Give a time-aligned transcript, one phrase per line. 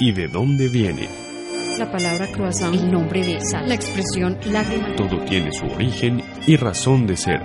[0.00, 1.08] ¿Y de dónde viene?
[1.76, 4.94] La palabra croissant, el nombre de sal, la expresión lágrima.
[4.94, 7.42] Todo tiene su origen y razón de ser.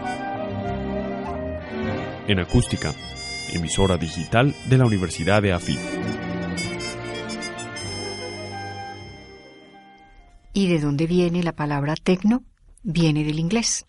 [2.27, 2.93] En acústica,
[3.51, 5.79] emisora digital de la Universidad de AFIT.
[10.53, 12.43] ¿Y de dónde viene la palabra tecno?
[12.83, 13.87] Viene del inglés.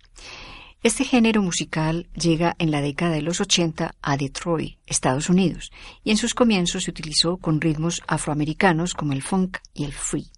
[0.85, 5.73] Este género musical llega en la década de los 80 a Detroit, Estados Unidos,
[6.05, 10.31] y en sus comienzos se utilizó con ritmos afroamericanos como el funk y el free.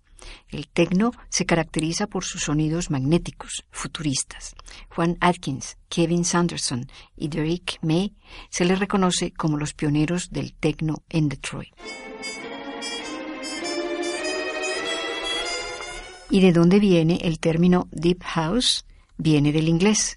[0.49, 4.55] El techno se caracteriza por sus sonidos magnéticos, futuristas.
[4.89, 8.15] Juan Atkins, Kevin Sanderson y Derek May
[8.49, 11.75] se les reconoce como los pioneros del techno en Detroit.
[16.31, 18.87] ¿Y de dónde viene el término Deep House?
[19.19, 20.15] Viene del inglés.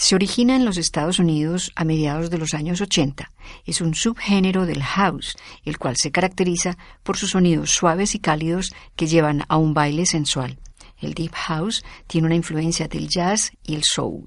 [0.00, 3.32] Se origina en los Estados Unidos a mediados de los años 80.
[3.66, 8.72] Es un subgénero del house, el cual se caracteriza por sus sonidos suaves y cálidos
[8.94, 10.60] que llevan a un baile sensual.
[11.00, 14.24] El deep house tiene una influencia del jazz y el soul.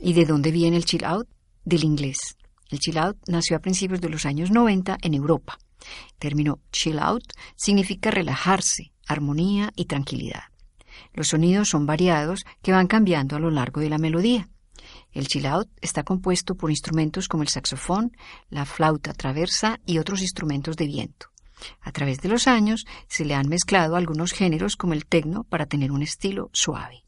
[0.00, 1.28] ¿Y de dónde viene el chill out?
[1.62, 2.38] Del inglés.
[2.70, 5.58] El chill out nació a principios de los años 90 en Europa.
[6.12, 10.44] El término chill out significa relajarse, armonía y tranquilidad.
[11.12, 14.48] Los sonidos son variados que van cambiando a lo largo de la melodía.
[15.12, 18.16] El chill out está compuesto por instrumentos como el saxofón,
[18.50, 21.28] la flauta traversa y otros instrumentos de viento.
[21.80, 25.66] A través de los años se le han mezclado algunos géneros como el techno para
[25.66, 27.02] tener un estilo suave.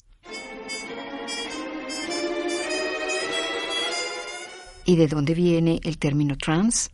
[4.84, 6.88] ¿Y de dónde viene el término trance?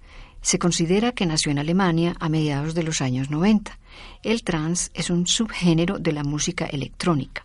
[0.45, 3.79] Se considera que nació en Alemania a mediados de los años 90.
[4.23, 7.43] El trance es un subgénero de la música electrónica.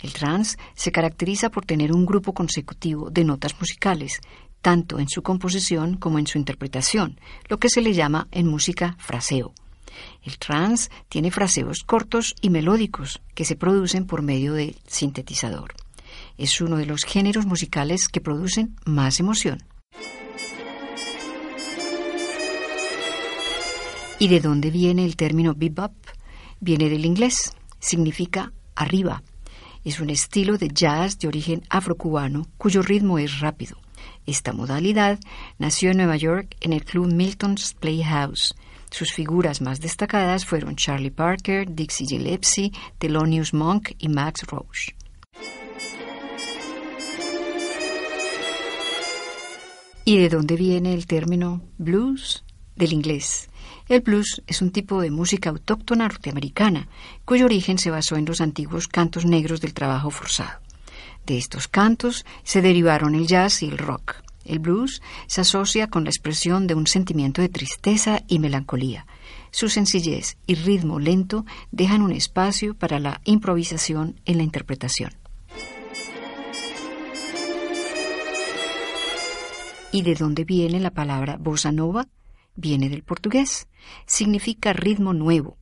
[0.00, 4.20] El trance se caracteriza por tener un grupo consecutivo de notas musicales,
[4.62, 8.96] tanto en su composición como en su interpretación, lo que se le llama en música
[8.98, 9.54] fraseo.
[10.24, 15.74] El trance tiene fraseos cortos y melódicos que se producen por medio del sintetizador.
[16.36, 19.62] Es uno de los géneros musicales que producen más emoción.
[24.22, 25.94] ¿Y de dónde viene el término bebop?
[26.60, 29.22] Viene del inglés, significa arriba.
[29.82, 33.78] Es un estilo de jazz de origen afrocubano cuyo ritmo es rápido.
[34.26, 35.18] Esta modalidad
[35.58, 38.54] nació en Nueva York en el club Milton's Playhouse.
[38.90, 44.90] Sus figuras más destacadas fueron Charlie Parker, Dixie Gillespie, Thelonious Monk y Max Roach.
[50.04, 52.44] ¿Y de dónde viene el término blues?
[52.80, 53.50] Del inglés.
[53.90, 56.88] El blues es un tipo de música autóctona norteamericana,
[57.26, 60.60] cuyo origen se basó en los antiguos cantos negros del trabajo forzado.
[61.26, 64.14] De estos cantos se derivaron el jazz y el rock.
[64.46, 69.06] El blues se asocia con la expresión de un sentimiento de tristeza y melancolía.
[69.50, 75.12] Su sencillez y ritmo lento dejan un espacio para la improvisación en la interpretación.
[79.92, 82.06] ¿Y de dónde viene la palabra bossa nova?
[82.60, 83.68] Viene del portugués.
[84.06, 85.56] Significa ritmo nuevo.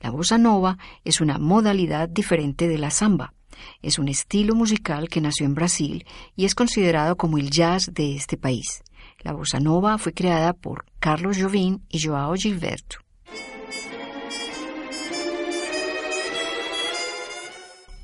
[0.00, 3.34] La bossa nova es una modalidad diferente de la samba.
[3.82, 6.06] Es un estilo musical que nació en Brasil
[6.36, 8.82] y es considerado como el jazz de este país.
[9.20, 12.98] La bossa nova fue creada por Carlos Jobim y Joao Gilberto.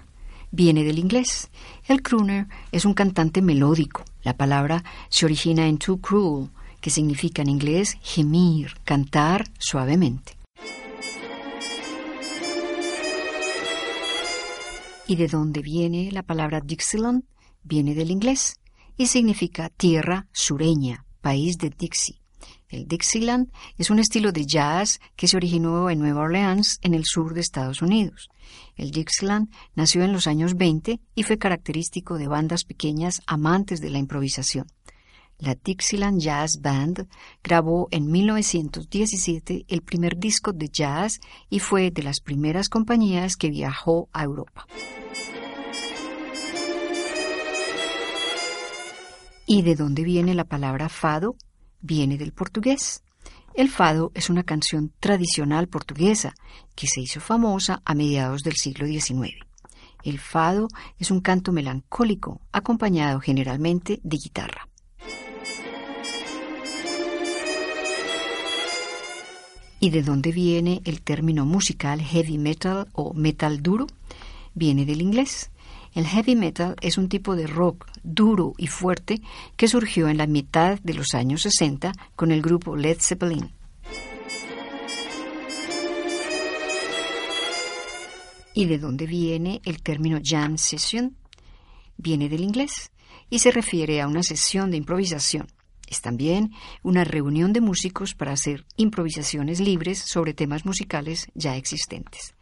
[0.52, 1.50] Viene del inglés.
[1.88, 4.04] El crooner es un cantante melódico.
[4.24, 6.50] La palabra se origina en to cruel,
[6.82, 10.34] que significa en inglés gemir, cantar suavemente.
[15.08, 17.24] ¿Y de dónde viene la palabra Dixieland?
[17.64, 18.60] Viene del inglés
[18.98, 22.20] y significa tierra sureña, país de Dixie.
[22.70, 27.06] El Dixieland es un estilo de jazz que se originó en Nueva Orleans, en el
[27.06, 28.30] sur de Estados Unidos.
[28.76, 33.90] El Dixieland nació en los años 20 y fue característico de bandas pequeñas amantes de
[33.90, 34.68] la improvisación.
[35.40, 37.08] La Dixieland Jazz Band
[37.42, 43.50] grabó en 1917 el primer disco de jazz y fue de las primeras compañías que
[43.50, 44.68] viajó a Europa.
[49.46, 51.36] ¿Y de dónde viene la palabra fado?
[51.82, 53.04] Viene del portugués.
[53.54, 56.34] El fado es una canción tradicional portuguesa
[56.76, 59.36] que se hizo famosa a mediados del siglo XIX.
[60.04, 60.68] El fado
[60.98, 64.68] es un canto melancólico acompañado generalmente de guitarra.
[69.82, 73.88] ¿Y de dónde viene el término musical heavy metal o metal duro?
[74.54, 75.52] Viene del inglés.
[76.00, 79.22] El heavy metal es un tipo de rock duro y fuerte
[79.58, 83.52] que surgió en la mitad de los años 60 con el grupo Led Zeppelin.
[88.54, 91.18] ¿Y de dónde viene el término jam session?
[91.98, 92.94] Viene del inglés
[93.30, 95.48] y se refiere a una sesión de improvisación.
[95.86, 102.36] Es también una reunión de músicos para hacer improvisaciones libres sobre temas musicales ya existentes.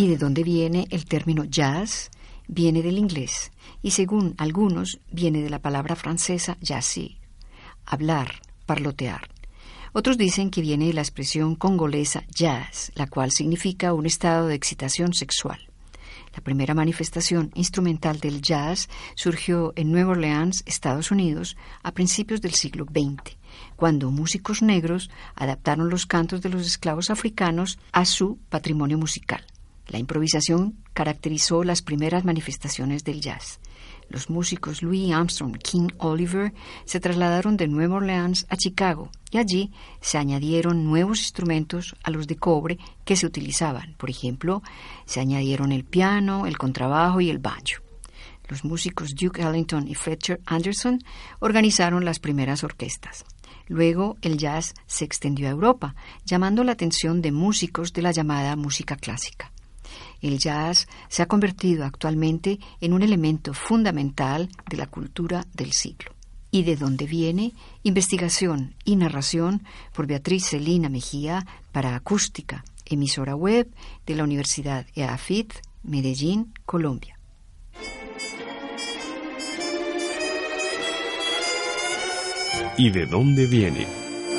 [0.00, 2.12] ¿Y de dónde viene el término jazz?
[2.46, 3.50] Viene del inglés
[3.82, 7.18] y según algunos viene de la palabra francesa jazzir,
[7.84, 9.28] hablar, parlotear.
[9.92, 14.54] Otros dicen que viene de la expresión congolesa jazz, la cual significa un estado de
[14.54, 15.58] excitación sexual.
[16.32, 22.54] La primera manifestación instrumental del jazz surgió en Nueva Orleans, Estados Unidos, a principios del
[22.54, 23.36] siglo XX,
[23.74, 29.44] cuando músicos negros adaptaron los cantos de los esclavos africanos a su patrimonio musical.
[29.88, 33.58] La improvisación caracterizó las primeras manifestaciones del jazz.
[34.10, 36.52] Los músicos Louis Armstrong King Oliver
[36.84, 42.26] se trasladaron de Nueva Orleans a Chicago y allí se añadieron nuevos instrumentos a los
[42.26, 43.94] de cobre que se utilizaban.
[43.98, 44.62] Por ejemplo,
[45.06, 47.82] se añadieron el piano, el contrabajo y el banjo.
[48.48, 51.00] Los músicos Duke Ellington y Fletcher Anderson
[51.40, 53.26] organizaron las primeras orquestas.
[53.66, 58.56] Luego el jazz se extendió a Europa, llamando la atención de músicos de la llamada
[58.56, 59.52] música clásica.
[60.20, 66.12] El jazz se ha convertido actualmente en un elemento fundamental de la cultura del siglo.
[66.50, 67.52] ¿Y de dónde viene?
[67.82, 73.70] Investigación y narración por Beatriz Celina Mejía para Acústica, emisora web
[74.06, 77.18] de la Universidad EAFIT, Medellín, Colombia.
[82.78, 84.07] ¿Y de dónde viene?